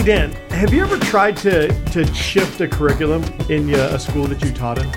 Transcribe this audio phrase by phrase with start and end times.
[0.00, 4.42] Hey Dan, have you ever tried to to shift a curriculum in a school that
[4.42, 4.90] you taught in?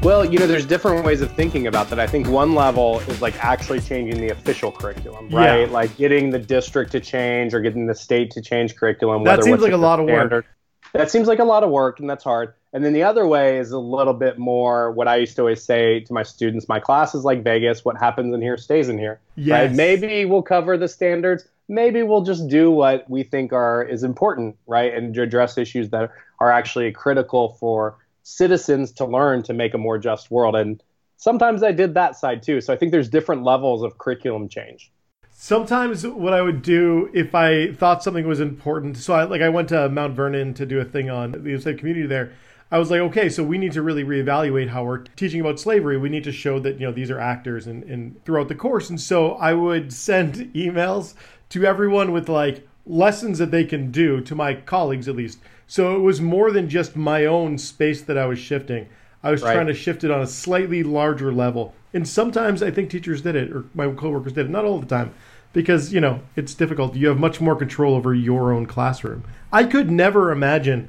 [0.00, 1.98] Well, you know, there's different ways of thinking about that.
[1.98, 5.62] I think one level is like actually changing the official curriculum, right?
[5.62, 5.72] Yeah.
[5.72, 9.24] Like getting the district to change or getting the state to change curriculum.
[9.24, 10.24] That seems like a lot standard.
[10.24, 10.46] of work.
[10.92, 12.54] That seems like a lot of work, and that's hard.
[12.72, 15.64] And then the other way is a little bit more what I used to always
[15.64, 17.84] say to my students: my class is like Vegas.
[17.84, 19.18] What happens in here stays in here.
[19.34, 19.70] Yes.
[19.70, 19.76] Right?
[19.76, 24.56] Maybe we'll cover the standards, maybe we'll just do what we think are is important,
[24.66, 29.78] right, and address issues that are actually critical for citizens to learn to make a
[29.78, 30.56] more just world.
[30.56, 30.82] And
[31.16, 32.60] sometimes I did that side too.
[32.60, 34.90] So I think there's different levels of curriculum change.
[35.30, 39.48] Sometimes what I would do if I thought something was important, so I like I
[39.48, 42.32] went to Mount Vernon to do a thing on the Osage community there.
[42.72, 45.96] I was like, okay, so we need to really reevaluate how we're teaching about slavery.
[45.96, 48.90] We need to show that you know these are actors and, and throughout the course.
[48.90, 51.14] And so I would send emails
[51.50, 55.38] to everyone with like lessons that they can do to my colleagues at least.
[55.66, 58.88] So it was more than just my own space that I was shifting.
[59.22, 59.52] I was right.
[59.52, 61.74] trying to shift it on a slightly larger level.
[61.92, 64.86] And sometimes I think teachers did it or my coworkers did it, not all the
[64.86, 65.12] time.
[65.52, 66.94] Because, you know, it's difficult.
[66.94, 69.24] You have much more control over your own classroom.
[69.52, 70.88] I could never imagine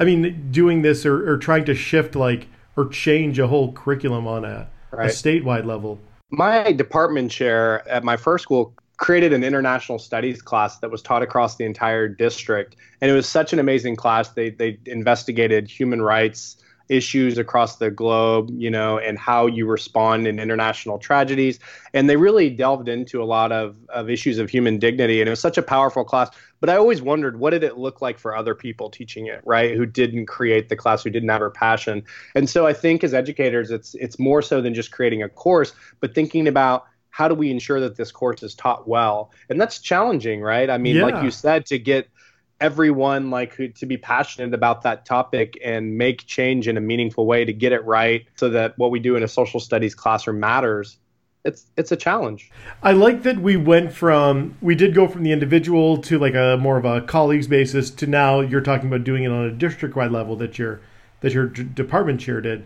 [0.00, 4.26] I mean doing this or, or trying to shift like or change a whole curriculum
[4.26, 5.10] on a, right.
[5.10, 5.98] a statewide level.
[6.30, 11.22] My department chair at my first school created an international studies class that was taught
[11.22, 12.76] across the entire district.
[13.00, 14.30] And it was such an amazing class.
[14.30, 16.56] They they investigated human rights
[16.88, 21.60] issues across the globe you know and how you respond in international tragedies.
[21.94, 25.20] And they really delved into a lot of, of issues of human dignity.
[25.20, 26.30] And it was such a powerful class.
[26.60, 29.76] But i always wondered what did it look like for other people teaching it right?
[29.76, 32.02] Who didn't create the class who didn't have her passion.
[32.34, 35.72] And so i think as educators it's it's more so than just creating a course
[36.00, 39.30] but thinking about how do we ensure that this course is taught well?
[39.48, 40.68] And that's challenging, right?
[40.68, 41.04] I mean, yeah.
[41.04, 42.08] like you said, to get
[42.60, 47.44] everyone like to be passionate about that topic and make change in a meaningful way
[47.44, 50.98] to get it right so that what we do in a social studies classroom matters
[51.44, 52.50] it's it's a challenge.
[52.82, 56.56] I like that we went from we did go from the individual to like a
[56.60, 59.96] more of a colleagues basis to now you're talking about doing it on a district
[59.96, 60.80] wide level that your
[61.20, 62.64] that your d- department chair did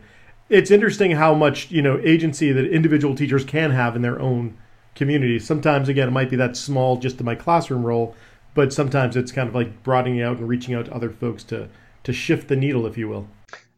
[0.53, 4.57] it's interesting how much you know agency that individual teachers can have in their own
[4.95, 5.39] community.
[5.39, 8.15] Sometimes, again, it might be that small just in my classroom role,
[8.55, 11.69] but sometimes it's kind of like broadening out and reaching out to other folks to
[12.05, 13.27] to shift the needle, if you will.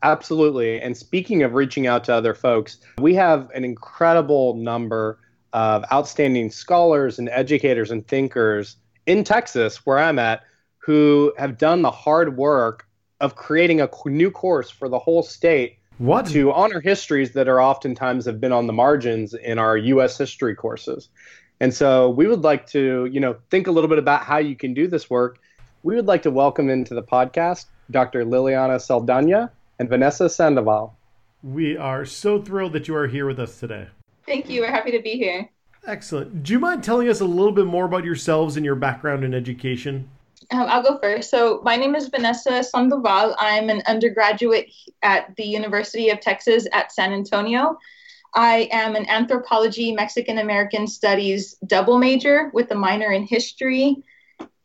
[0.03, 0.81] Absolutely.
[0.81, 5.19] And speaking of reaching out to other folks, we have an incredible number
[5.53, 8.77] of outstanding scholars and educators and thinkers
[9.07, 10.43] in Texas, where I'm at,
[10.79, 12.87] who have done the hard work
[13.21, 16.27] of creating a new course for the whole state what?
[16.27, 20.19] To honor histories that are oftentimes have been on the margins in our U.S.
[20.19, 21.09] history courses.
[21.61, 24.57] And so we would like to, you know, think a little bit about how you
[24.57, 25.39] can do this work.
[25.83, 28.25] We would like to welcome into the podcast Dr.
[28.25, 30.97] Liliana Saldana and Vanessa Sandoval.
[31.43, 33.89] We are so thrilled that you are here with us today.
[34.27, 34.63] Thank you.
[34.63, 35.51] We're happy to be here.
[35.87, 36.43] Excellent.
[36.43, 39.35] Do you mind telling us a little bit more about yourselves and your background in
[39.35, 40.09] education?
[40.51, 41.31] Um, I'll go first.
[41.31, 43.37] So my name is Vanessa Sandoval.
[43.39, 44.71] I'm an undergraduate
[45.03, 47.79] at the University of Texas at San Antonio.
[48.35, 54.03] I am an anthropology Mexican American studies double major with a minor in history,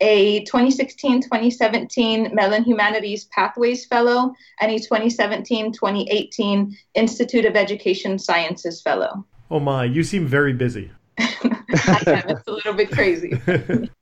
[0.00, 8.82] a 2016 2017 Mellon Humanities Pathways Fellow, and a 2017 2018 Institute of Education Sciences
[8.82, 9.24] Fellow.
[9.50, 10.90] Oh my, you seem very busy.
[11.18, 12.28] I am.
[12.28, 13.40] It's a little bit crazy.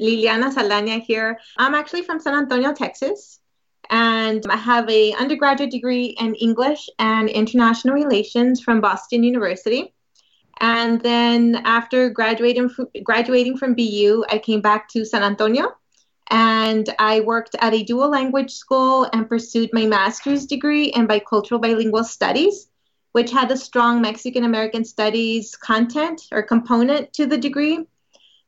[0.00, 1.38] Liliana Saldana here.
[1.56, 3.40] I'm actually from San Antonio, Texas,
[3.90, 9.94] and I have a undergraduate degree in English and International Relations from Boston University.
[10.60, 12.70] And then after graduating
[13.04, 15.72] graduating from BU, I came back to San Antonio
[16.30, 21.60] and I worked at a dual language school and pursued my master's degree in bicultural
[21.60, 22.68] bilingual studies,
[23.12, 27.86] which had a strong Mexican American studies content or component to the degree.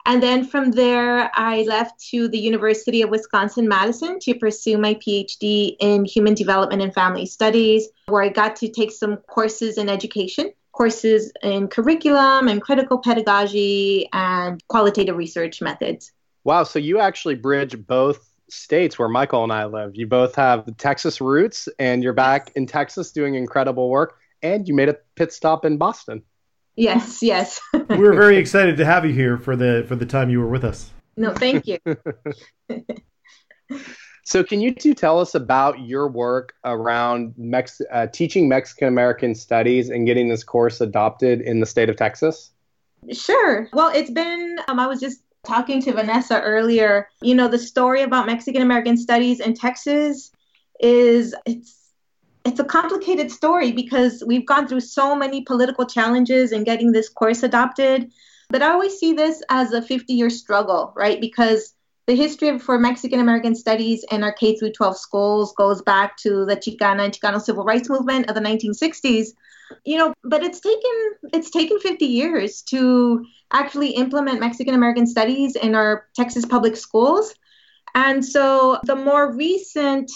[0.06, 4.94] And then from there, I left to the University of Wisconsin Madison to pursue my
[4.94, 9.88] PhD in human development and family studies, where I got to take some courses in
[9.88, 16.12] education, courses in curriculum and critical pedagogy and qualitative research methods.
[16.44, 19.92] Wow, so you actually bridge both states where Michael and I live.
[19.94, 24.74] You both have Texas roots, and you're back in Texas doing incredible work, and you
[24.74, 26.22] made a pit stop in Boston.
[26.80, 27.60] Yes, yes.
[27.90, 30.64] we're very excited to have you here for the for the time you were with
[30.64, 30.90] us.
[31.14, 31.76] No, thank you.
[34.24, 39.34] so, can you two tell us about your work around Mex- uh, teaching Mexican American
[39.34, 42.50] studies and getting this course adopted in the state of Texas?
[43.12, 43.68] Sure.
[43.74, 47.10] Well, it's been, um, I was just talking to Vanessa earlier.
[47.20, 50.32] You know, the story about Mexican American studies in Texas
[50.80, 51.79] is it's
[52.44, 57.08] it's a complicated story because we've gone through so many political challenges in getting this
[57.08, 58.10] course adopted.
[58.48, 61.20] But I always see this as a 50 year struggle, right?
[61.20, 61.74] Because
[62.06, 66.44] the history for Mexican American studies in our K through 12 schools goes back to
[66.46, 69.28] the Chicana and Chicano civil rights movement of the 1960s.
[69.84, 75.54] You know, but it's taken it's taken 50 years to actually implement Mexican American studies
[75.54, 77.34] in our Texas public schools.
[77.94, 80.10] And so the more recent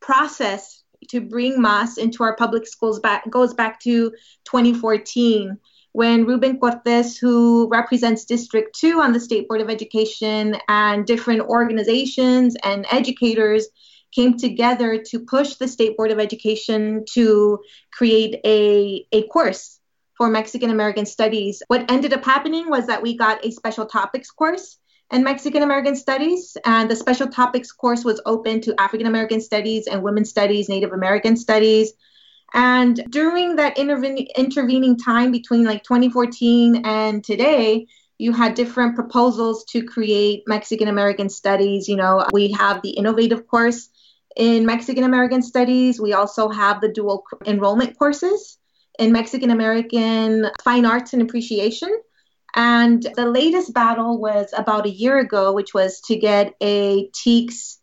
[0.00, 4.10] process to bring MAS into our public schools back goes back to
[4.44, 5.58] 2014
[5.92, 11.40] when Ruben Cortez, who represents District 2 on the State Board of Education, and different
[11.40, 13.66] organizations and educators
[14.14, 17.58] came together to push the State Board of Education to
[17.92, 19.80] create a, a course
[20.16, 21.62] for Mexican American Studies.
[21.68, 24.78] What ended up happening was that we got a special topics course
[25.10, 29.86] in Mexican American Studies, and the special topics course was open to African American Studies
[29.86, 31.92] and Women's Studies, Native American Studies.
[32.54, 37.86] And during that interven- intervening time between like 2014 and today,
[38.18, 41.88] you had different proposals to create Mexican American Studies.
[41.88, 43.88] You know, we have the innovative course
[44.36, 46.00] in Mexican American Studies.
[46.00, 48.58] We also have the dual enrollment courses
[48.98, 51.90] in Mexican American Fine Arts and Appreciation.
[52.58, 57.78] And the latest battle was about a year ago, which was to get a TEKS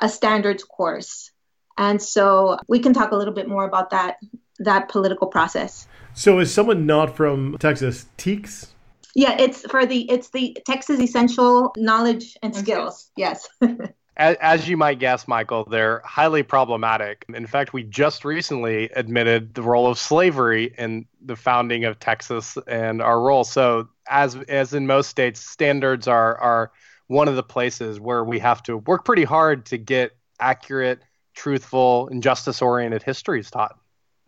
[0.00, 1.30] a standards course.
[1.78, 4.16] And so we can talk a little bit more about that
[4.58, 5.86] that political process.
[6.12, 8.66] So is someone not from Texas TEKS?
[9.14, 13.10] Yeah, it's for the it's the Texas Essential Knowledge and Skills.
[13.16, 13.48] Yes.
[14.18, 17.24] as, as, you might guess, Michael, they're highly problematic.
[17.32, 22.58] In fact, we just recently admitted the role of slavery in the founding of Texas
[22.66, 23.44] and our role.
[23.44, 26.72] So, as as in most states, standards are are
[27.06, 31.00] one of the places where we have to work pretty hard to get accurate
[31.34, 33.78] truthful and justice oriented histories taught.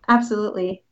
[0.09, 0.83] Absolutely.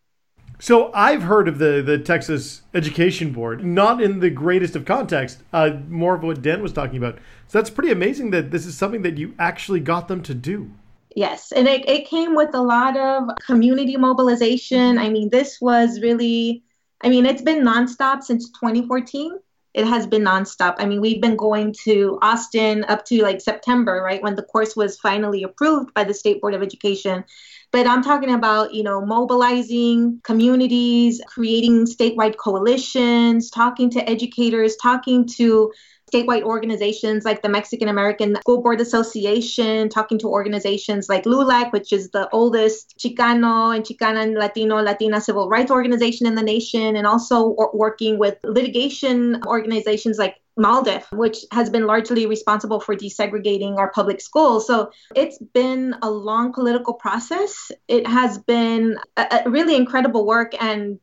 [0.60, 5.42] So I've heard of the, the Texas Education Board, not in the greatest of context,
[5.52, 7.18] uh, more of what Dan was talking about.
[7.46, 10.72] So that's pretty amazing that this is something that you actually got them to do.
[11.14, 14.98] Yes, and it, it came with a lot of community mobilization.
[14.98, 16.64] I mean, this was really,
[17.00, 19.38] I mean, it's been nonstop since 2014
[19.78, 20.74] it has been nonstop.
[20.78, 24.74] I mean, we've been going to Austin up to like September, right, when the course
[24.74, 27.24] was finally approved by the State Board of Education.
[27.70, 35.26] But I'm talking about, you know, mobilizing communities, creating statewide coalitions, talking to educators, talking
[35.36, 35.72] to
[36.10, 41.92] statewide organizations like the Mexican American School Board Association, talking to organizations like LULAC, which
[41.92, 46.96] is the oldest Chicano and Chicana and Latino, Latina civil rights organization in the nation,
[46.96, 53.76] and also working with litigation organizations like MALDEF, which has been largely responsible for desegregating
[53.78, 54.66] our public schools.
[54.66, 57.70] So it's been a long political process.
[57.86, 60.60] It has been a, a really incredible work.
[60.60, 61.00] And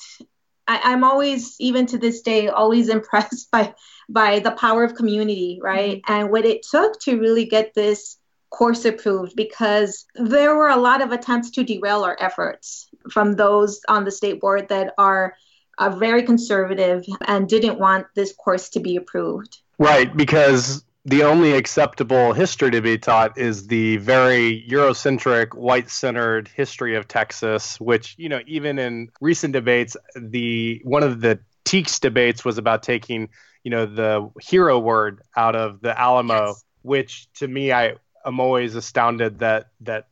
[0.68, 3.74] I, am always, even to this day, always impressed by
[4.08, 6.02] by the power of community, right?
[6.02, 6.14] Mm-hmm.
[6.14, 8.18] And what it took to really get this
[8.52, 13.82] course approved because there were a lot of attempts to derail our efforts from those
[13.90, 15.36] on the state board that are
[15.78, 19.60] uh, very conservative and didn't want this course to be approved.
[19.78, 26.48] Right, because the only acceptable history to be taught is the very Eurocentric, white centered
[26.48, 32.00] history of Texas, which, you know, even in recent debates, the one of the TEKS
[32.00, 33.30] debates was about taking
[33.66, 36.64] you know the hero word out of the Alamo, yes.
[36.84, 37.96] which to me I
[38.26, 40.08] am always astounded that that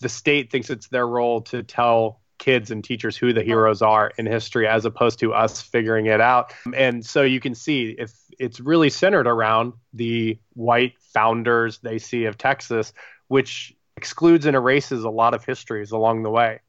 [0.00, 3.44] the state thinks it's their role to tell kids and teachers who the oh.
[3.44, 6.52] heroes are in history as opposed to us figuring it out.
[6.74, 12.24] And so you can see if it's really centered around the white founders they see
[12.24, 12.92] of Texas,
[13.28, 16.60] which excludes and erases a lot of histories along the way.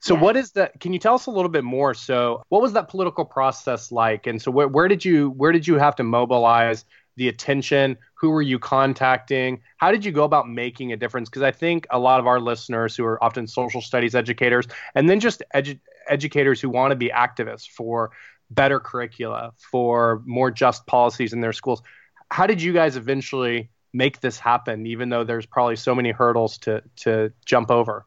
[0.00, 0.20] So yeah.
[0.20, 0.78] what is that?
[0.78, 1.94] Can you tell us a little bit more?
[1.94, 4.26] So what was that political process like?
[4.26, 6.84] And so where, where did you where did you have to mobilize
[7.16, 7.96] the attention?
[8.14, 9.60] Who were you contacting?
[9.78, 11.28] How did you go about making a difference?
[11.28, 15.08] Because I think a lot of our listeners who are often social studies educators and
[15.08, 18.10] then just edu- educators who want to be activists for
[18.50, 21.82] better curricula, for more just policies in their schools.
[22.30, 26.58] How did you guys eventually make this happen, even though there's probably so many hurdles
[26.58, 28.06] to to jump over.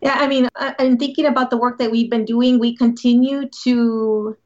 [0.00, 2.58] Yeah, I mean, I'm thinking about the work that we've been doing.
[2.58, 4.36] We continue to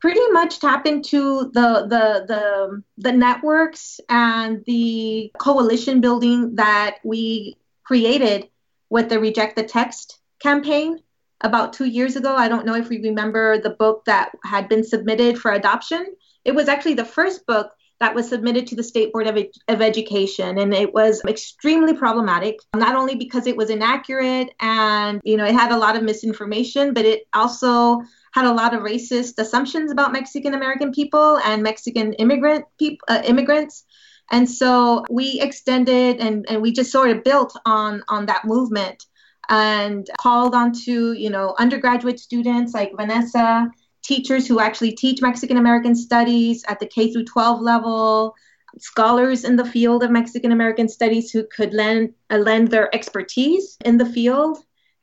[0.00, 7.56] pretty much tap into the the the the networks and the coalition building that we
[7.84, 8.48] created
[8.90, 11.00] with the Reject the Text campaign
[11.40, 12.34] about two years ago.
[12.34, 16.06] I don't know if you remember the book that had been submitted for adoption.
[16.44, 19.38] It was actually the first book that was submitted to the State Board of,
[19.68, 22.58] of Education, and it was extremely problematic.
[22.74, 26.92] Not only because it was inaccurate and you know it had a lot of misinformation,
[26.94, 32.12] but it also had a lot of racist assumptions about Mexican American people and Mexican
[32.14, 33.84] immigrant people, uh, immigrants.
[34.30, 39.06] And so we extended and, and we just sort of built on on that movement
[39.48, 43.70] and called on to you know undergraduate students like Vanessa
[44.06, 48.34] teachers who actually teach Mexican American studies at the K through 12 level,
[48.78, 53.76] scholars in the field of Mexican American studies who could lend uh, lend their expertise
[53.84, 54.58] in the field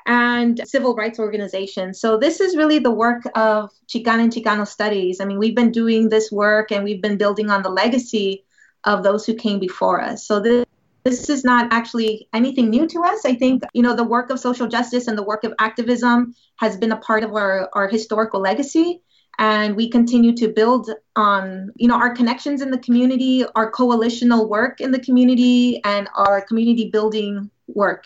[0.05, 1.99] and civil rights organizations.
[1.99, 5.21] So this is really the work of Chicana and Chicano studies.
[5.21, 8.45] I mean, we've been doing this work and we've been building on the legacy
[8.83, 10.27] of those who came before us.
[10.27, 10.65] So this
[11.03, 13.25] this is not actually anything new to us.
[13.25, 16.77] I think, you know, the work of social justice and the work of activism has
[16.77, 19.01] been a part of our, our historical legacy.
[19.39, 24.47] And we continue to build on, you know, our connections in the community, our coalitional
[24.47, 28.05] work in the community, and our community building work.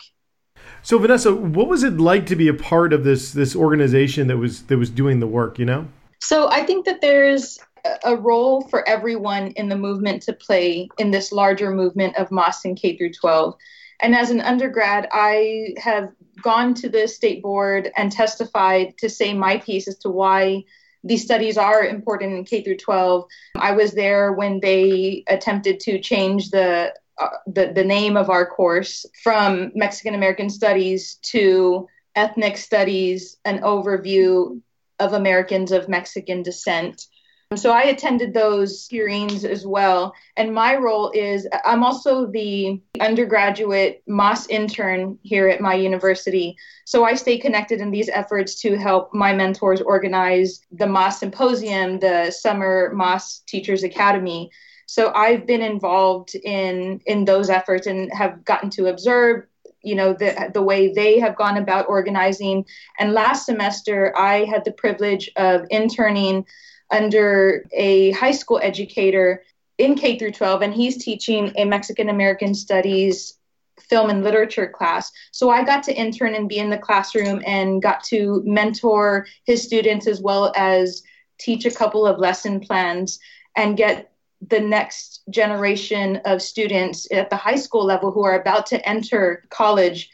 [0.82, 4.38] So Vanessa, what was it like to be a part of this this organization that
[4.38, 5.86] was that was doing the work, you know?
[6.20, 7.58] So I think that there's
[8.04, 12.28] a role for everyone in the movement to play in this larger movement of
[12.64, 13.56] and K through 12.
[14.00, 19.34] And as an undergrad, I have gone to the state board and testified to say
[19.34, 20.64] my piece as to why
[21.04, 23.24] these studies are important in K through 12.
[23.56, 28.46] I was there when they attempted to change the uh, the, the name of our
[28.46, 34.60] course from Mexican American Studies to Ethnic Studies, an overview
[35.00, 37.06] of Americans of Mexican descent.
[37.50, 40.14] Um, so I attended those hearings as well.
[40.36, 46.56] And my role is I'm also the undergraduate MAS intern here at my university.
[46.84, 51.98] So I stay connected in these efforts to help my mentors organize the MAS Symposium,
[52.00, 54.50] the Summer MAS Teachers Academy.
[54.84, 59.44] So I've been involved in in those efforts and have gotten to observe
[59.82, 62.64] you know the the way they have gone about organizing
[62.98, 66.44] and last semester I had the privilege of interning
[66.90, 69.42] under a high school educator
[69.78, 73.34] in K through 12, and he's teaching a Mexican American Studies
[73.80, 75.10] film and literature class.
[75.30, 79.62] So I got to intern and be in the classroom and got to mentor his
[79.62, 81.02] students as well as
[81.38, 83.18] teach a couple of lesson plans
[83.56, 84.12] and get
[84.48, 89.44] the next generation of students at the high school level who are about to enter
[89.50, 90.10] college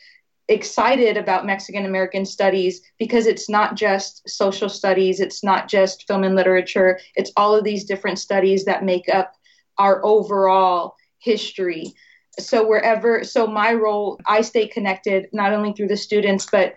[0.49, 6.25] excited about Mexican American studies because it's not just social studies, it's not just film
[6.25, 9.33] and literature, it's all of these different studies that make up
[9.79, 11.93] our overall history.
[12.39, 16.75] So wherever so my role I stay connected not only through the students but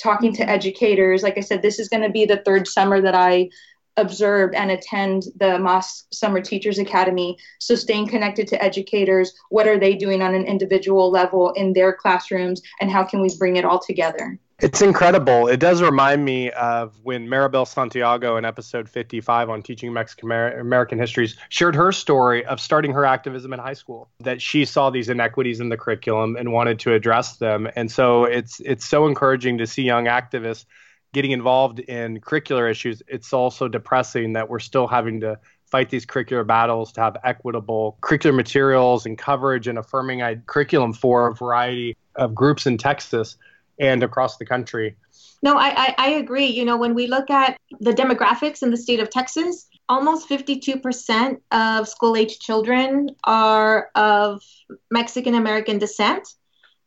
[0.00, 1.22] talking to educators.
[1.22, 3.50] Like I said this is going to be the third summer that I
[3.96, 7.36] observe and attend the MAS Summer Teachers Academy.
[7.58, 11.92] So, staying connected to educators, what are they doing on an individual level in their
[11.92, 14.38] classrooms, and how can we bring it all together?
[14.62, 15.48] It's incredible.
[15.48, 20.98] It does remind me of when Maribel Santiago in episode 55 on teaching Mexican American
[20.98, 24.10] histories shared her story of starting her activism in high school.
[24.20, 27.68] That she saw these inequities in the curriculum and wanted to address them.
[27.74, 30.66] And so it's it's so encouraging to see young activists
[31.12, 36.04] getting involved in curricular issues, it's also depressing that we're still having to fight these
[36.04, 41.96] curricular battles to have equitable curricular materials and coverage and affirming curriculum for a variety
[42.16, 43.36] of groups in Texas
[43.78, 44.96] and across the country.
[45.42, 46.46] No, I, I, I agree.
[46.46, 51.40] You know, when we look at the demographics in the state of Texas, almost 52%
[51.50, 54.42] of school age children are of
[54.90, 56.34] Mexican American descent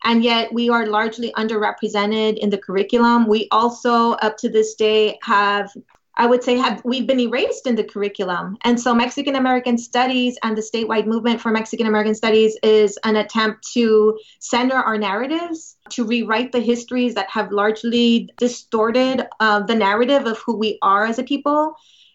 [0.04, 3.28] and yet we are largely underrepresented in the curriculum.
[3.28, 5.72] We also, up to this day, have
[6.16, 8.58] I would say have we've been erased in the curriculum.
[8.64, 13.16] And so Mexican American Studies and the statewide movement for Mexican American Studies is an
[13.16, 19.76] attempt to center our narratives, to rewrite the histories that have largely distorted uh, the
[19.76, 21.74] narrative of who we are as a people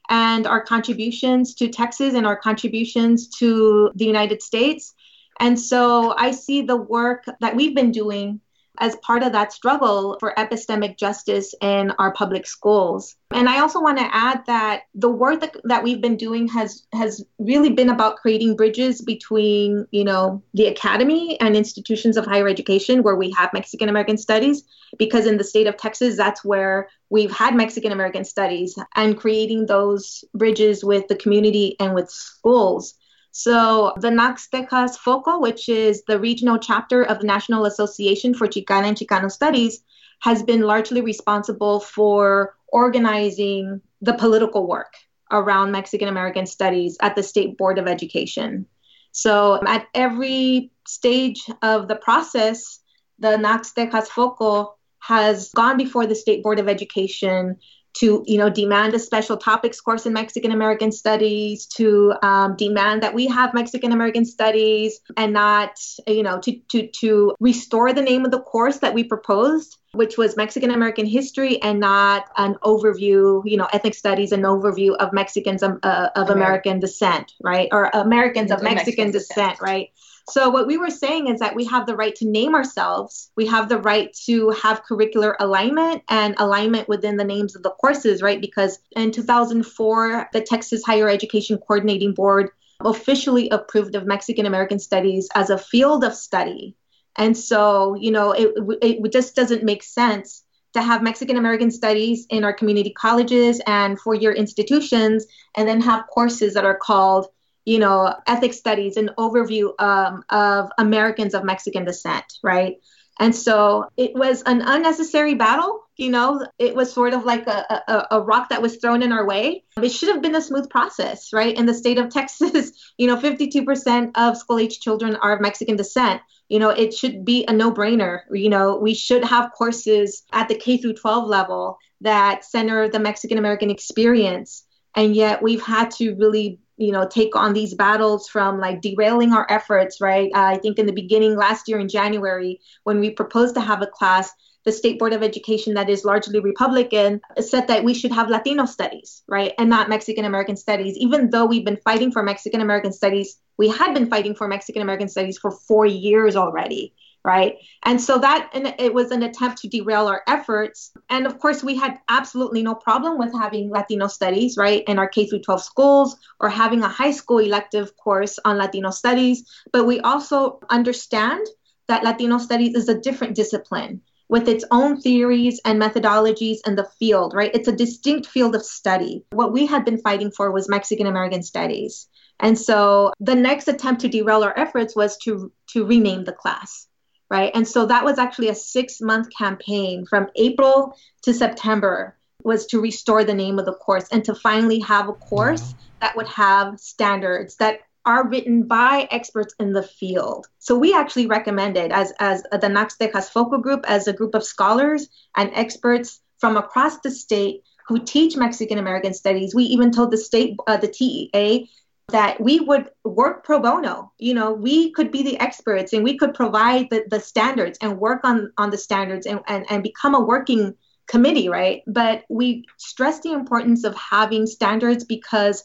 [0.09, 4.95] and our contributions to Texas and our contributions to the United States
[5.40, 8.40] and so I see the work that we've been doing
[8.80, 13.16] as part of that struggle for epistemic justice in our public schools.
[13.33, 16.87] And I also want to add that the work that, that we've been doing has
[16.92, 22.49] has really been about creating bridges between, you know, the academy and institutions of higher
[22.49, 24.64] education where we have Mexican American studies,
[24.99, 29.66] because in the state of Texas, that's where we've had Mexican American studies and creating
[29.66, 32.95] those bridges with the community and with schools
[33.38, 38.49] so the NACCS Texas FOCO, which is the regional chapter of the National Association for
[38.49, 39.85] Chicana and Chicano Studies,
[40.18, 44.92] has been largely responsible for organizing the political work
[45.30, 48.66] around Mexican American studies at the State Board of Education.
[49.12, 52.80] So at every stage of the process,
[53.21, 57.59] the NACCS Texas FOCO has gone before the State Board of Education
[57.99, 63.02] to you know demand a special topics course in Mexican American Studies, to um, demand
[63.02, 68.02] that we have Mexican American Studies, and not you know to to to restore the
[68.02, 72.55] name of the course that we proposed, which was Mexican American History, and not an
[72.62, 76.78] overview, you know, ethnic studies, an overview of Mexicans um, uh, of American.
[76.78, 79.90] Descent, right, or Americans of Mexican, Mexican descent, descent, right.
[80.31, 83.31] So, what we were saying is that we have the right to name ourselves.
[83.35, 87.71] We have the right to have curricular alignment and alignment within the names of the
[87.71, 88.41] courses, right?
[88.41, 95.29] Because in 2004, the Texas Higher Education Coordinating Board officially approved of Mexican American Studies
[95.35, 96.77] as a field of study.
[97.17, 100.45] And so, you know, it, it just doesn't make sense
[100.75, 105.81] to have Mexican American studies in our community colleges and four year institutions, and then
[105.81, 107.29] have courses that are called
[107.69, 112.77] you know, ethnic studies, an overview um, of Americans of Mexican descent, right?
[113.21, 115.83] And so it was an unnecessary battle.
[115.99, 119.13] You know, it was sort of like a, a, a, rock that was thrown in
[119.13, 119.65] our way.
[119.83, 121.55] It should have been a smooth process, right?
[121.55, 125.77] In the state of Texas, you know, 52% of school age children are of Mexican
[125.77, 126.23] descent.
[126.49, 128.21] You know, it should be a no brainer.
[128.31, 132.99] You know, we should have courses at the K through 12 level that center the
[132.99, 134.65] Mexican American experience.
[134.97, 139.33] And yet we've had to really you know take on these battles from like derailing
[139.33, 140.31] our efforts right?
[140.35, 143.83] Uh, i think in the beginning last year in january when we proposed to have
[143.83, 144.31] a class
[144.64, 148.64] the state board of education that is largely republican said that we should have latino
[148.64, 150.97] studies right and not mexican american studies.
[150.99, 154.83] Even though we've been fighting for mexican american studies we had been fighting for mexican
[154.83, 156.95] american studies for four years already
[157.29, 157.57] right?
[157.83, 160.93] And so that and it was an attempt to derail our efforts.
[161.11, 165.07] And of course, we had absolutely no problem with having Latino studies, right, in our
[165.07, 169.45] K through 12 schools or having a high school elective course on Latino studies.
[169.75, 171.47] But we also understand
[171.87, 176.88] that Latino studies is a different discipline with its own theories and methodologies in the
[176.99, 177.55] field, right?
[177.55, 179.25] It's a distinct field of study.
[179.33, 182.09] What we had been fighting for was Mexican American studies.
[182.41, 186.88] And so the next attempt to derail our efforts was to to rename the class
[187.31, 187.51] right?
[187.55, 192.81] And so that was actually a six month campaign from April to September was to
[192.81, 196.79] restore the name of the course and to finally have a course that would have
[196.79, 200.47] standards that are written by experts in the field.
[200.59, 204.45] So we actually recommended as as the NACCS Texas Foco Group as a group of
[204.45, 209.55] scholars and experts from across the state who teach Mexican American studies.
[209.55, 211.69] We even told the state, uh, the TEA,
[212.11, 214.12] that we would work pro bono.
[214.18, 217.99] You know we could be the experts and we could provide the, the standards and
[217.99, 220.75] work on on the standards and, and and become a working
[221.07, 221.83] committee right?
[221.87, 225.64] But we stress the importance of having standards because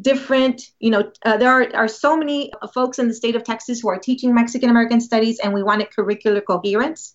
[0.00, 3.78] different you know uh, there are, are so many folks in the state of texas
[3.78, 7.14] who are teaching mexican american studies and we wanted curricular coherence.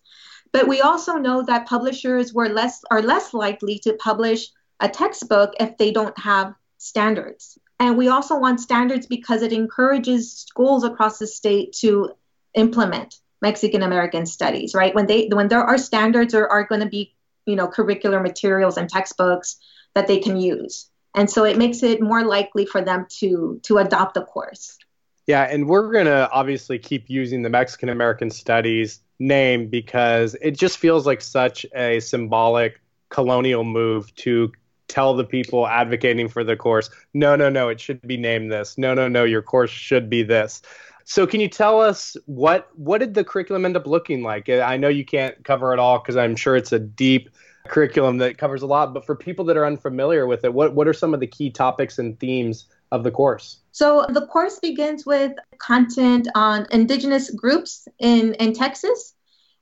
[0.53, 4.47] But we also know that publishers were less are less likely to publish
[4.79, 10.31] a textbook if they don't have standards and we also want standards because it encourages
[10.31, 12.11] schools across the state to
[12.53, 14.93] implement Mexican American studies, right?
[14.93, 17.15] When they when there are standards or are going to be,
[17.47, 19.57] you know, curricular materials and textbooks
[19.95, 20.91] that they can use.
[21.15, 24.77] And so it makes it more likely for them to to adopt the course.
[25.25, 30.51] Yeah, and we're going to obviously keep using the Mexican American Studies name because it
[30.51, 34.51] just feels like such a symbolic colonial move to
[34.91, 38.77] tell the people advocating for the course, no, no, no, it should be named this.
[38.77, 40.61] No, no, no, your course should be this.
[41.05, 44.47] So can you tell us what what did the curriculum end up looking like?
[44.49, 47.29] Uh, I know you can't cover it all because I'm sure it's a deep
[47.67, 50.87] curriculum that covers a lot, but for people that are unfamiliar with it, what what
[50.87, 53.59] are some of the key topics and themes of the course?
[53.71, 59.15] So the course begins with content on indigenous groups in in Texas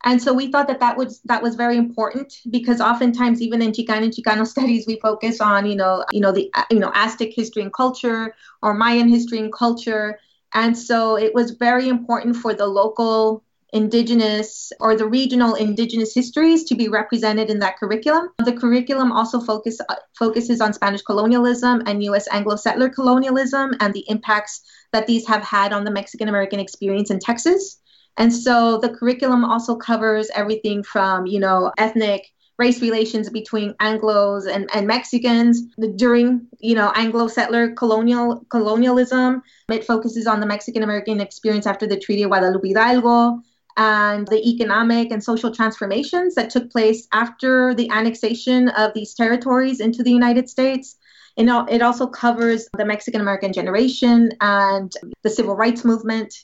[0.06, 3.72] and so we thought that that was that was very important because oftentimes even in
[3.72, 7.30] Chicano and Chicano studies we focus on you know you know the you know Aztec
[7.34, 10.20] history and culture or Mayan history and culture
[10.54, 16.64] and so it was very important for the local indigenous or the regional indigenous histories
[16.64, 18.30] to be represented in that curriculum.
[18.40, 19.80] The curriculum also focus,
[20.18, 25.44] focuses on Spanish colonialism and US Anglo settler colonialism and the impacts that these have
[25.44, 27.80] had on the Mexican American experience in Texas.
[28.20, 34.46] And so the curriculum also covers everything from, you know, ethnic race relations between Anglos
[34.46, 35.62] and, and Mexicans
[35.96, 39.42] during, you know, Anglo settler colonial colonialism.
[39.70, 43.42] It focuses on the Mexican American experience after the Treaty of Guadalupe Hidalgo
[43.78, 49.80] and the economic and social transformations that took place after the annexation of these territories
[49.80, 50.98] into the United States.
[51.38, 54.92] And it also covers the Mexican American generation and
[55.24, 56.36] the civil rights movement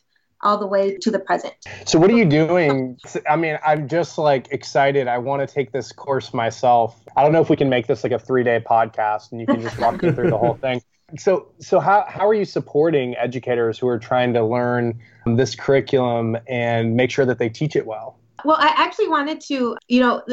[0.45, 1.53] all the way to the present.
[1.85, 2.97] So, what are you doing?
[3.29, 5.07] I mean, I'm just like excited.
[5.07, 7.01] I want to take this course myself.
[7.17, 9.47] I don't know if we can make this like a three day podcast and you
[9.47, 10.81] can just walk me through the whole thing.
[11.19, 16.35] So, so how, how are you supporting educators who are trying to learn this curriculum
[16.47, 18.17] and make sure that they teach it well?
[18.43, 20.23] Well, I actually wanted to, you know,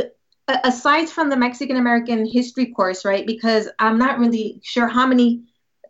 [0.64, 3.26] aside from the Mexican American history course, right?
[3.26, 5.42] Because I'm not really sure how many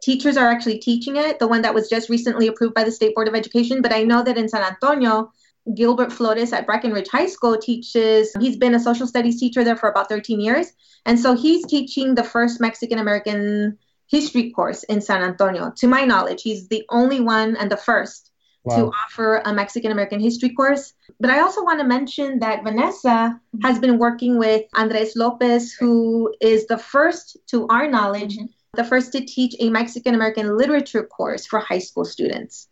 [0.03, 3.15] teachers are actually teaching it, the one that was just recently approved by the State
[3.15, 3.81] Board of Education.
[3.81, 5.33] But I know that in San Antonio,
[5.75, 9.89] Gilbert Flores at Brackenridge High School teaches, he's been a social studies teacher there for
[9.89, 10.73] about 13 years.
[11.07, 15.73] And so he's teaching the first Mexican American history course in San Antonio.
[15.77, 18.33] To my knowledge, he's the only one and the first
[18.65, 18.77] wow.
[18.77, 20.93] to offer a Mexican American history course.
[21.21, 26.35] But I also want to mention that Vanessa has been working with Andres Lopez, who
[26.41, 31.05] is the first, to our knowledge, mm-hmm the first to teach a Mexican American literature
[31.05, 32.69] course for high school students.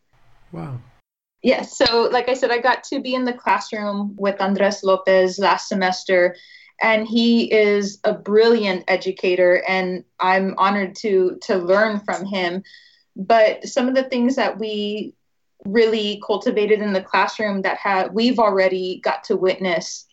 [0.50, 0.78] Wow.
[1.42, 1.76] Yes.
[1.76, 5.68] So, like I said, I got to be in the classroom with Andres Lopez last
[5.68, 6.36] semester,
[6.82, 12.62] and he is a brilliant educator, and I'm honored to to learn from him.
[13.16, 15.14] But some of the things that we
[15.66, 20.06] really cultivated in the classroom that have we've already got to witness,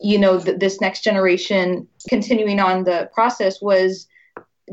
[0.00, 4.06] you know, th- this next generation continuing on the process was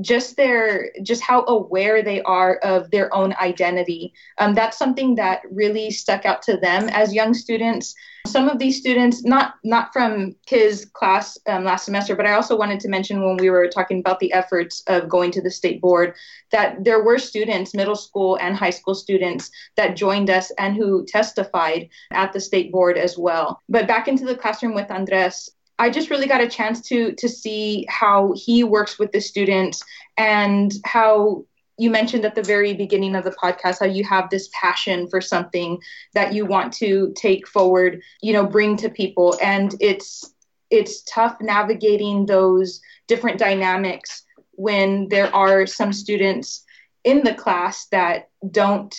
[0.01, 4.13] just their just how aware they are of their own identity.
[4.37, 7.95] Um, that's something that really stuck out to them as young students.
[8.27, 12.57] Some of these students not not from his class um, last semester but i also
[12.57, 15.79] wanted to mention when we were talking about the efforts of going to the state
[15.81, 16.13] board
[16.51, 21.05] that there were students middle school and high school students that joined us and who
[21.05, 23.61] testified at the state board as well.
[23.69, 25.49] But back into the classroom with andres
[25.79, 29.83] I just really got a chance to to see how he works with the students
[30.17, 31.45] and how
[31.77, 35.21] you mentioned at the very beginning of the podcast how you have this passion for
[35.21, 35.79] something
[36.13, 39.37] that you want to take forward, you know, bring to people.
[39.41, 40.33] And it's
[40.69, 46.65] it's tough navigating those different dynamics when there are some students
[47.05, 48.93] in the class that don't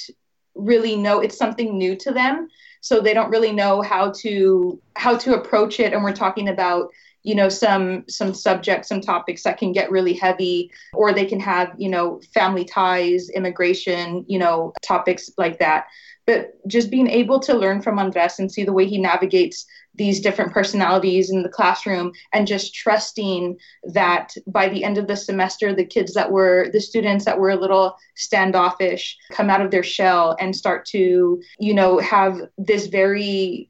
[0.55, 2.49] really know it's something new to them
[2.81, 5.93] so they don't really know how to how to approach it.
[5.93, 6.91] And we're talking about
[7.23, 11.41] you know some some subjects some topics that can get really heavy or they can
[11.41, 15.87] have you know family ties immigration you know topics like that
[16.31, 19.67] but just being able to learn from andres and see the way he navigates
[19.97, 25.17] these different personalities in the classroom and just trusting that by the end of the
[25.17, 29.73] semester the kids that were the students that were a little standoffish come out of
[29.73, 33.69] their shell and start to you know have this very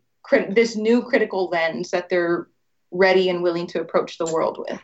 [0.51, 2.46] this new critical lens that they're
[2.90, 4.81] ready and willing to approach the world with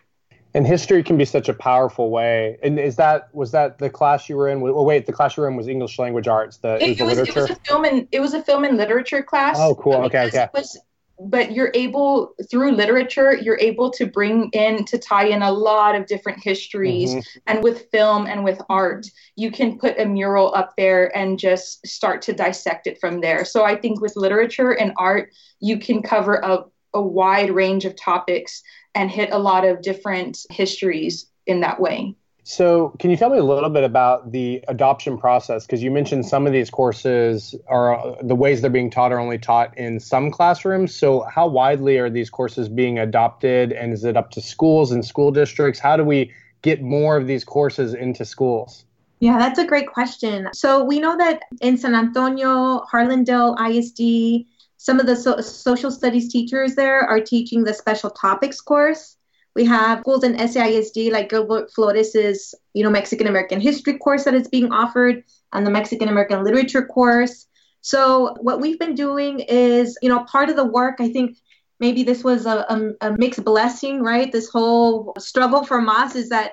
[0.56, 2.58] and history can be such a powerful way.
[2.62, 4.62] And is that was that the class you were in?
[4.62, 6.56] Oh wait, the class you were in was English language arts.
[6.56, 7.40] The it, it was, literature.
[7.40, 9.58] It was a film and it was a film and literature class.
[9.60, 9.96] Oh, cool.
[10.06, 10.48] Okay, okay.
[10.54, 10.78] Was
[11.18, 15.94] but you're able through literature you're able to bring in to tie in a lot
[15.94, 17.38] of different histories mm-hmm.
[17.46, 21.86] and with film and with art you can put a mural up there and just
[21.86, 26.02] start to dissect it from there so i think with literature and art you can
[26.02, 28.62] cover a, a wide range of topics
[28.96, 32.16] and hit a lot of different histories in that way
[32.48, 35.66] so, can you tell me a little bit about the adoption process?
[35.66, 39.36] Because you mentioned some of these courses are the ways they're being taught are only
[39.36, 40.94] taught in some classrooms.
[40.94, 43.72] So, how widely are these courses being adopted?
[43.72, 45.80] And is it up to schools and school districts?
[45.80, 46.32] How do we
[46.62, 48.84] get more of these courses into schools?
[49.18, 50.48] Yeah, that's a great question.
[50.52, 54.46] So, we know that in San Antonio, Harlandale ISD,
[54.76, 59.16] some of the so- social studies teachers there are teaching the special topics course.
[59.54, 64.34] We have schools in SAISD like Gilbert Flores's, you know, Mexican American history course that
[64.34, 67.46] is being offered and the Mexican American literature course.
[67.80, 71.38] So what we've been doing is, you know, part of the work, I think
[71.80, 74.30] maybe this was a, a, a mixed blessing, right?
[74.30, 76.52] This whole struggle for MAS is that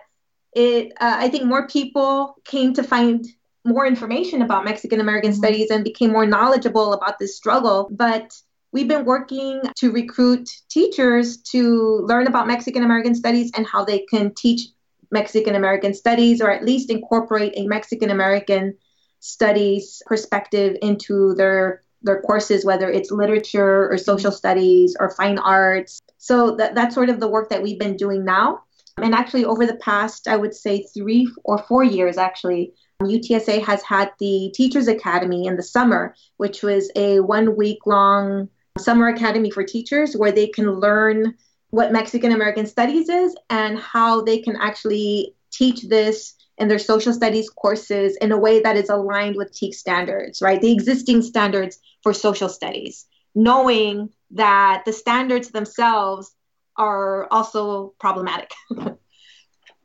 [0.56, 3.26] it, uh, I think more people came to find
[3.65, 5.39] more information about Mexican American mm-hmm.
[5.39, 7.89] studies and became more knowledgeable about this struggle.
[7.91, 8.34] But
[8.71, 13.99] we've been working to recruit teachers to learn about Mexican American studies and how they
[13.99, 14.67] can teach
[15.12, 18.76] Mexican American studies or at least incorporate a Mexican American
[19.19, 24.38] studies perspective into their their courses whether it's literature or social mm-hmm.
[24.38, 26.02] studies or fine arts.
[26.17, 28.63] So that, that's sort of the work that we've been doing now.
[28.97, 32.73] And actually over the past i would say three or four years actually
[33.06, 38.50] utsa has had the teachers academy in the summer which was a one week long
[38.78, 41.36] summer academy for teachers where they can learn
[41.70, 47.13] what Mexican American studies is and how they can actually teach this in their social
[47.13, 50.62] studies courses in a way that is aligned with TEKS standards, right?
[50.62, 56.32] The existing standards for social studies, knowing that the standards themselves
[56.78, 58.52] are also problematic.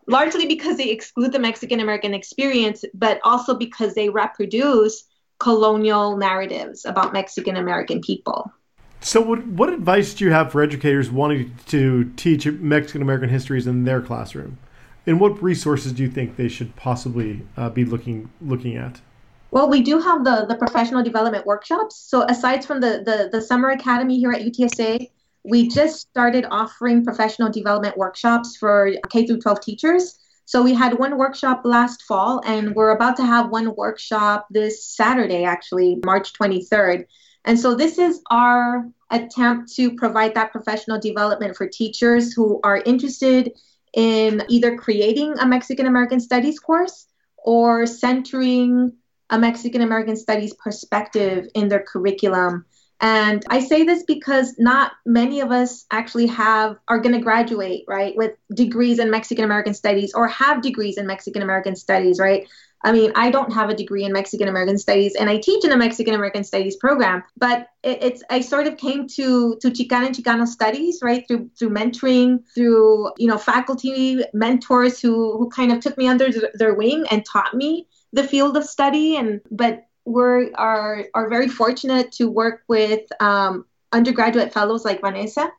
[0.08, 5.04] Largely because they exclude the Mexican American experience, but also because they reproduce
[5.38, 8.50] colonial narratives about Mexican American people.
[9.00, 13.66] So, what, what advice do you have for educators wanting to teach Mexican American histories
[13.66, 14.58] in their classroom?
[15.06, 19.00] And what resources do you think they should possibly uh, be looking looking at?
[19.50, 21.96] Well, we do have the, the professional development workshops.
[21.96, 25.10] So, aside from the, the, the summer academy here at UTSA,
[25.48, 30.18] we just started offering professional development workshops for K through 12 teachers.
[30.44, 34.84] So we had one workshop last fall, and we're about to have one workshop this
[34.84, 37.04] Saturday, actually, March 23rd.
[37.44, 42.78] And so this is our attempt to provide that professional development for teachers who are
[42.78, 43.52] interested
[43.94, 47.06] in either creating a Mexican American Studies course
[47.36, 48.92] or centering
[49.30, 52.64] a Mexican American Studies perspective in their curriculum.
[53.00, 57.84] And I say this because not many of us actually have are going to graduate,
[57.86, 62.48] right, with degrees in Mexican American Studies or have degrees in Mexican American Studies, right?
[62.84, 65.72] I mean, I don't have a degree in Mexican American Studies, and I teach in
[65.72, 67.24] a Mexican American Studies program.
[67.36, 71.50] But it, it's I sort of came to to Chicana and Chicano studies, right, through
[71.58, 76.74] through mentoring, through you know faculty mentors who who kind of took me under their
[76.74, 79.16] wing and taught me the field of study.
[79.16, 85.50] And but we are are very fortunate to work with um, undergraduate fellows like Vanessa,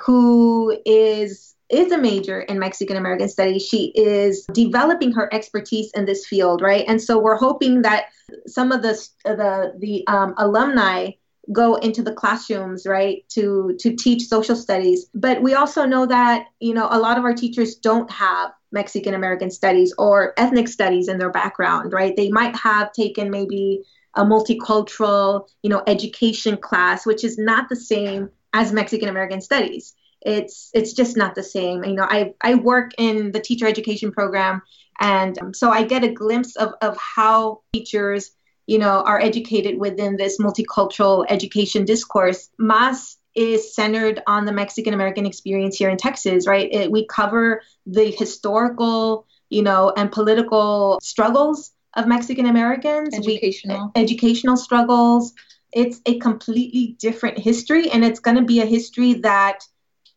[0.00, 3.66] who is is a major in Mexican American studies.
[3.66, 6.84] She is developing her expertise in this field, right?
[6.86, 8.06] And so we're hoping that
[8.46, 11.10] some of the the the um, alumni
[11.52, 16.46] go into the classrooms right to to teach social studies but we also know that
[16.58, 21.06] you know a lot of our teachers don't have mexican american studies or ethnic studies
[21.06, 23.80] in their background right they might have taken maybe
[24.16, 29.94] a multicultural you know education class which is not the same as mexican american studies.
[30.22, 31.84] It's it's just not the same.
[31.84, 34.62] You know i i work in the teacher education program
[35.00, 38.32] and um, so i get a glimpse of of how teachers
[38.66, 42.50] you know are educated within this multicultural education discourse.
[42.58, 46.72] Mas is centered on the mexican american experience here in texas right?
[46.72, 54.02] It, we cover the historical you know and political struggles of mexican americans educational we,
[54.02, 55.32] educational struggles
[55.72, 59.60] it's a completely different history and it's going to be a history that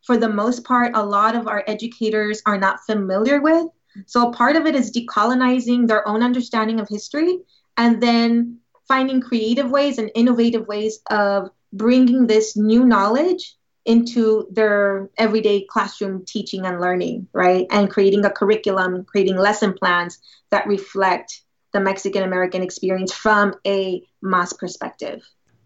[0.10, 3.68] for the most part, a lot of our educators are not familiar with.
[4.08, 7.38] So part of it is decolonizing their own understanding of history
[7.78, 15.12] and then finding creative ways and innovative ways of bringing this new knowledge into their
[15.16, 17.68] everyday classroom teaching and learning, right?
[17.70, 20.18] And creating a curriculum, creating lesson plans
[20.50, 21.42] that reflect
[21.74, 25.22] the Mexican American experience from a Mas perspective.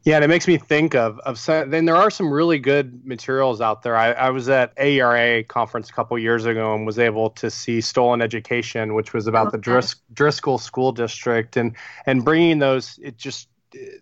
[0.05, 3.05] Yeah, and it makes me think of of some, then there are some really good
[3.05, 3.95] materials out there.
[3.95, 7.79] I, I was at AERA conference a couple years ago and was able to see
[7.79, 9.57] Stolen Education, which was about oh, okay.
[9.57, 12.99] the Dris, Driscoll School District, and and bringing those.
[13.01, 13.47] It just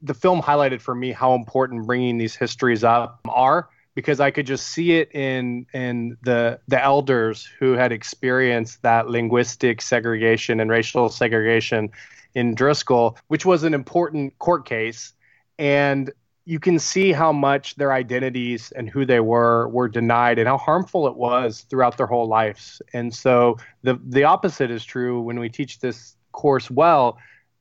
[0.02, 4.45] the film highlighted for me how important bringing these histories up are because I could
[4.45, 10.69] just see it in in the the elders who had experienced that linguistic segregation and
[10.69, 11.89] racial segregation
[12.34, 15.13] in Driscoll, which was an important court case.
[15.60, 16.12] And
[16.45, 20.58] you can see how much their identities and who they were were denied and how
[20.58, 22.82] harmful it was throughout their whole lives.
[22.93, 27.17] And so the the opposite is true when we teach this course well.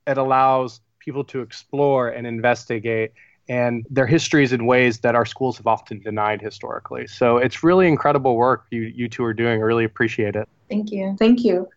[0.07, 3.13] It allows people to explore and investigate
[3.51, 7.09] and their histories in ways that our schools have often denied historically.
[7.09, 9.61] So it's really incredible work you you two are doing.
[9.61, 10.49] I really appreciate it.
[10.71, 11.17] Thank you.
[11.19, 11.69] Thank you.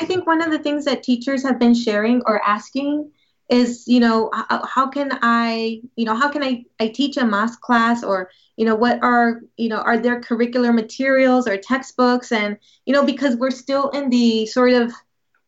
[0.00, 3.12] I think one of the things that teachers have been sharing or asking
[3.48, 7.24] is you know how, how can i you know how can i i teach a
[7.24, 12.32] mas class or you know what are you know are there curricular materials or textbooks?
[12.32, 14.92] And you know because we're still in the sort of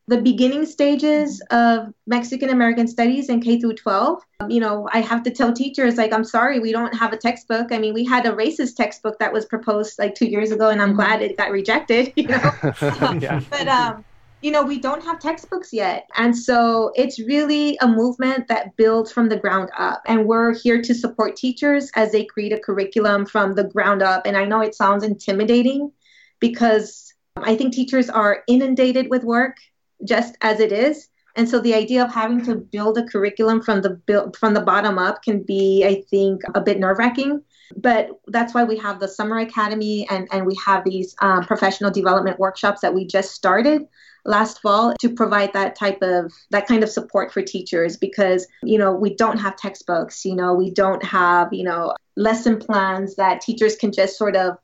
[0.07, 1.87] the beginning stages mm-hmm.
[1.87, 4.23] of Mexican American studies in K through 12.
[4.41, 7.17] Um, you know, I have to tell teachers, like, I'm sorry, we don't have a
[7.17, 7.73] textbook.
[7.73, 10.83] I mean, we had a racist textbook that was proposed like two years ago, and
[10.83, 10.97] I'm mm-hmm.
[10.97, 12.53] glad it got rejected, you know.
[13.21, 13.41] yeah.
[13.51, 14.05] But, um,
[14.43, 16.07] you know, we don't have textbooks yet.
[16.19, 20.03] And so it's really a movement that builds from the ground up.
[20.07, 24.27] And we're here to support teachers as they create a curriculum from the ground up.
[24.27, 25.91] And I know it sounds intimidating
[26.41, 29.57] because um, I think teachers are inundated with work
[30.05, 31.09] just as it is.
[31.37, 34.99] And so the idea of having to build a curriculum from the from the bottom
[34.99, 37.43] up can be, I think, a bit nerve wracking.
[37.77, 41.91] But that's why we have the Summer Academy and, and we have these um, professional
[41.91, 43.89] development workshops that we just started
[44.25, 48.79] last fall to provide that type of that kind of support for teachers because you
[48.79, 53.43] know we don't have textbooks you know we don't have you know lesson plans that
[53.43, 54.57] teachers can just sort of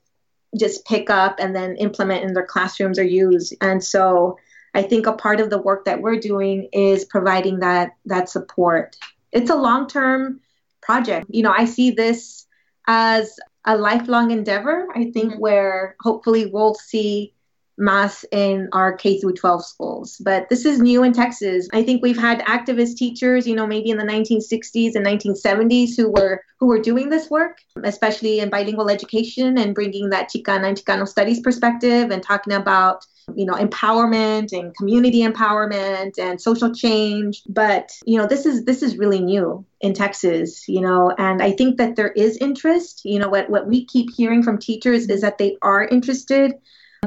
[0.59, 4.39] just pick up and then implement in their classrooms or use and so
[4.75, 8.97] I think a part of the work that we're doing is providing that that support.
[9.33, 10.41] It's a long-term
[10.81, 11.27] project.
[11.31, 12.47] You know, I see this
[12.87, 14.89] as a lifelong endeavor.
[14.95, 15.41] I think mm-hmm.
[15.41, 17.35] where hopefully we'll see
[17.81, 20.21] MAS in our K through 12 schools.
[20.23, 21.69] But this is new in Texas.
[21.73, 26.11] I think we've had activist teachers, you know, maybe in the 1960s and 1970s who
[26.11, 30.77] were who were doing this work, especially in bilingual education and bringing that Chicana and
[30.77, 37.43] Chicano studies perspective and talking about you know empowerment and community empowerment and social change
[37.49, 41.51] but you know this is this is really new in texas you know and i
[41.53, 45.21] think that there is interest you know what what we keep hearing from teachers is
[45.21, 46.55] that they are interested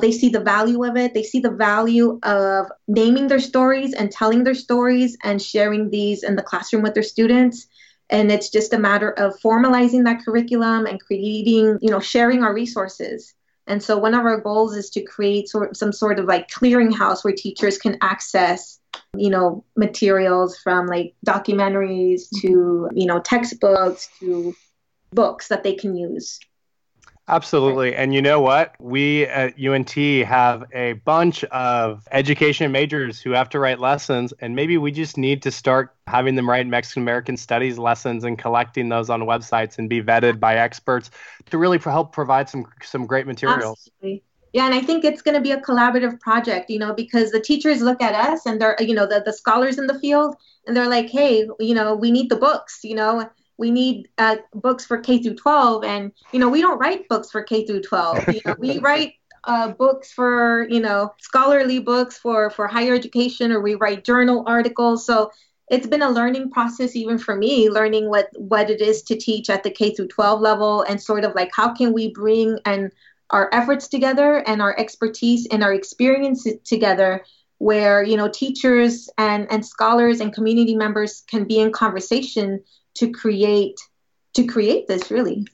[0.02, 1.14] they see the value of it.
[1.14, 6.24] They see the value of naming their stories and telling their stories and sharing these
[6.24, 7.68] in the classroom with their students.
[8.10, 12.54] And it's just a matter of formalizing that curriculum and creating, you know, sharing our
[12.54, 13.34] resources.
[13.68, 17.24] And so one of our goals is to create sort some sort of like clearinghouse
[17.24, 18.80] where teachers can access,
[19.16, 24.54] you know, materials from like documentaries to, you know, textbooks to
[25.12, 26.40] books that they can use.
[27.28, 27.96] Absolutely.
[27.96, 28.76] And you know what?
[28.80, 34.56] We at UNT have a bunch of education majors who have to write lessons, and
[34.56, 38.90] maybe we just need to start having them write Mexican American studies lessons and collecting
[38.90, 41.12] those on websites and be vetted by experts
[41.50, 43.90] to really help provide some some great materials.
[43.96, 44.24] Absolutely.
[44.52, 47.40] Yeah, and I think it's going to be a collaborative project, you know, because the
[47.40, 50.36] teachers look at us and they're, you know, the, the scholars in the field,
[50.68, 53.28] and they're like, hey, you know, we need the books, you know,
[53.58, 57.32] we need uh, books for K through 12, and you know we don't write books
[57.32, 58.28] for K through 12.
[58.28, 59.14] You know, we write
[59.44, 64.44] uh, books for you know scholarly books for for higher education, or we write journal
[64.48, 65.06] articles.
[65.06, 65.32] So
[65.70, 69.50] it's been a learning process even for me, learning what what it is to teach
[69.50, 72.92] at the K through 12 level, and sort of like how can we bring and
[73.30, 77.24] our efforts together and our expertise and our experience together
[77.58, 82.62] where you know teachers and and scholars and community members can be in conversation
[82.96, 83.80] to create
[84.34, 85.46] to create this really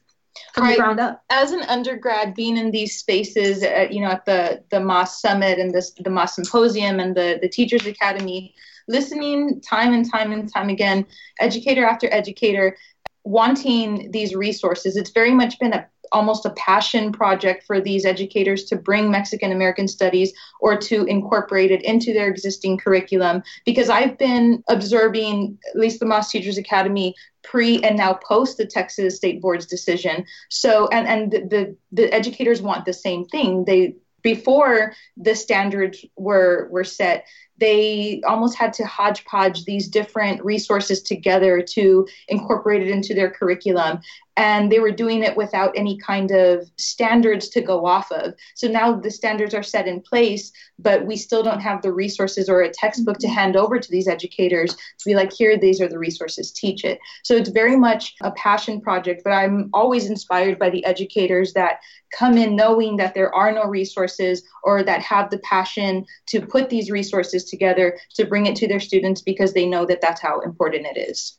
[0.53, 0.71] from right.
[0.71, 1.23] the ground up.
[1.29, 5.59] As an undergrad, being in these spaces, at, you know, at the the MAS Summit
[5.59, 8.55] and this the MAS Symposium and the the Teachers Academy,
[8.87, 11.05] listening time and time and time again,
[11.39, 12.77] educator after educator,
[13.23, 14.97] wanting these resources.
[14.97, 19.51] It's very much been a almost a passion project for these educators to bring Mexican
[19.51, 23.43] American studies or to incorporate it into their existing curriculum.
[23.65, 28.65] Because I've been observing, at least the MAS Teachers Academy, pre and now post the
[28.65, 30.25] Texas State Board's decision.
[30.49, 33.65] So, and and the, the, the educators want the same thing.
[33.65, 37.25] They before the standards were were set
[37.59, 43.99] they almost had to hodgepodge these different resources together to incorporate it into their curriculum
[44.39, 48.33] and they were doing it without any kind of standards to go off of.
[48.55, 52.47] So now the standards are set in place, but we still don't have the resources
[52.47, 55.89] or a textbook to hand over to these educators to be like, here, these are
[55.89, 56.99] the resources, teach it.
[57.25, 61.81] So it's very much a passion project, but I'm always inspired by the educators that
[62.17, 66.69] come in knowing that there are no resources or that have the passion to put
[66.69, 70.39] these resources together to bring it to their students because they know that that's how
[70.41, 71.37] important it is.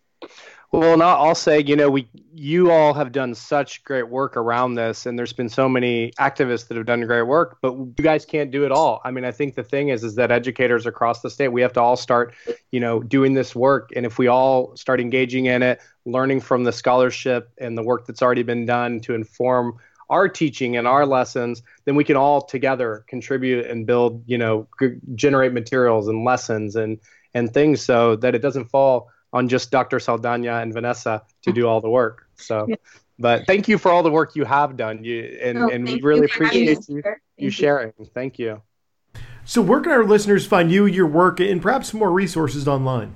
[0.73, 4.75] Well, and I'll say, you know, we you all have done such great work around
[4.75, 8.25] this, and there's been so many activists that have done great work, but you guys
[8.25, 9.01] can't do it all.
[9.05, 11.73] I mean, I think the thing is, is that educators across the state, we have
[11.73, 12.35] to all start,
[12.71, 16.63] you know, doing this work, and if we all start engaging in it, learning from
[16.63, 19.77] the scholarship and the work that's already been done to inform
[20.11, 24.69] our teaching and our lessons, then we can all together contribute and build, you know,
[24.79, 26.99] g- generate materials and lessons and
[27.33, 30.01] and things so that it doesn't fall on just Dr.
[30.01, 32.27] Saldana and Vanessa to do all the work.
[32.35, 32.75] So, yeah.
[33.19, 35.05] but thank you for all the work you have done.
[35.05, 37.03] You and, oh, and we really appreciate you,
[37.37, 37.93] you sharing.
[38.13, 38.63] Thank you.
[39.45, 43.15] So, where can our listeners find you, your work, and perhaps more resources online?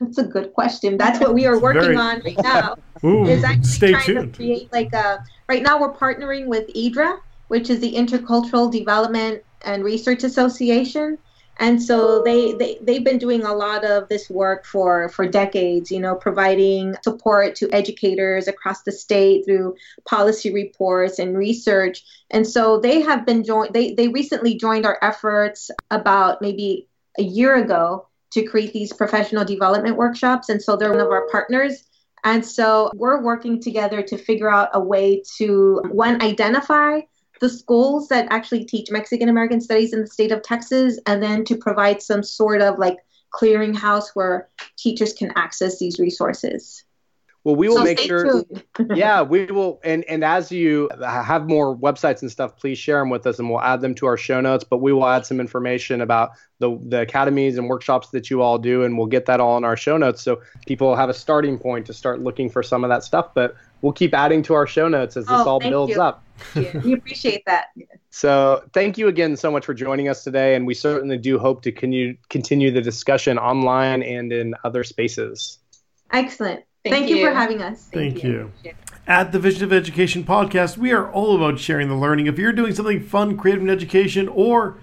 [0.00, 0.96] That's a good question.
[0.96, 2.76] That's what we are working Very- on right now.
[3.04, 4.32] Ooh, is actually stay trying tuned.
[4.32, 5.24] to create like a.
[5.48, 7.18] Right now, we're partnering with IDRA,
[7.48, 11.18] which is the Intercultural Development and Research Association,
[11.58, 15.90] and so they they they've been doing a lot of this work for for decades.
[15.90, 19.76] You know, providing support to educators across the state through
[20.08, 22.04] policy reports and research.
[22.30, 23.74] And so they have been joined.
[23.74, 26.88] They they recently joined our efforts about maybe
[27.18, 30.48] a year ago to create these professional development workshops.
[30.48, 31.84] And so they're one of our partners.
[32.24, 37.00] And so we're working together to figure out a way to, one, identify
[37.40, 41.44] the schools that actually teach Mexican American studies in the state of Texas, and then
[41.44, 42.96] to provide some sort of like
[43.32, 46.84] clearinghouse where teachers can access these resources.
[47.44, 48.42] Well, we will so make sure.
[48.94, 49.78] yeah, we will.
[49.84, 53.50] And and as you have more websites and stuff, please share them with us, and
[53.50, 54.64] we'll add them to our show notes.
[54.64, 58.56] But we will add some information about the the academies and workshops that you all
[58.56, 61.58] do, and we'll get that all in our show notes, so people have a starting
[61.58, 63.34] point to start looking for some of that stuff.
[63.34, 66.00] But we'll keep adding to our show notes as this Oh, all thank builds you.
[66.00, 66.24] up.
[66.56, 67.66] we appreciate that.
[68.08, 71.60] So thank you again so much for joining us today, and we certainly do hope
[71.64, 75.58] to continue continue the discussion online and in other spaces.
[76.10, 76.64] Excellent.
[76.84, 77.16] Thank Thank, you.
[77.16, 77.28] you.
[77.28, 77.88] for having us.
[77.90, 78.52] Thank you.
[79.06, 82.26] At the Vision of Education podcast, we are all about sharing the learning.
[82.26, 84.76] If you're doing something fun, creative in education, or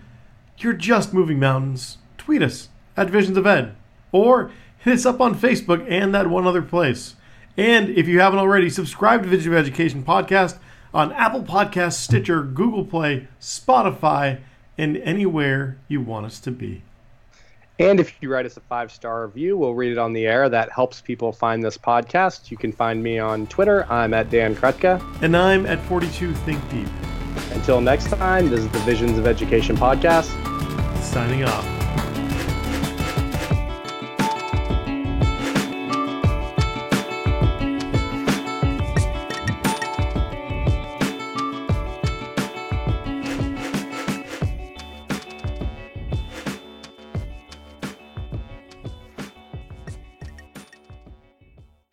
[0.58, 3.76] you're just moving mountains, tweet us at Visions of Ed,
[4.12, 4.49] or
[4.80, 7.14] hit us up on Facebook and that one other place.
[7.56, 10.58] And if you haven't already, subscribe to Vision of Education podcast
[10.95, 14.39] on Apple Podcasts, Stitcher, Google Play, Spotify,
[14.76, 16.82] and anywhere you want us to be.
[17.82, 20.49] And if you write us a five star review, we'll read it on the air.
[20.49, 22.51] That helps people find this podcast.
[22.51, 23.86] You can find me on Twitter.
[23.91, 25.01] I'm at Dan Krutka.
[25.23, 26.88] And I'm at 42 Think Deep,
[27.53, 30.29] Until next time, this is the Visions of Education podcast.
[31.01, 31.65] signing off.